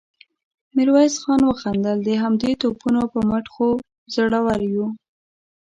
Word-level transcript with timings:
ميرويس 0.75 1.15
خان 1.23 1.41
وخندل: 1.45 1.97
د 2.03 2.09
همدې 2.23 2.51
توپونو 2.61 3.01
په 3.11 3.19
مټ 3.29 3.45
خو 3.53 3.67
زړور 4.13 4.59
يو. 4.73 4.87